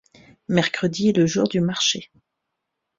Mercredi 0.49 1.09
est 1.09 1.15
le 1.19 1.27
jour 1.27 1.47
du 1.47 1.61
marché. 1.61 2.09